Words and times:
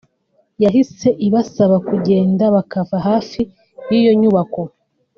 yahise 0.63 1.07
ibasaba 1.27 1.75
kugenda 1.87 2.43
bakava 2.55 2.97
hafi 3.07 3.41
y’iyo 3.91 4.13
nyubako 4.19 4.61